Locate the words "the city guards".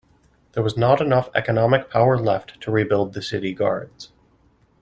3.13-4.11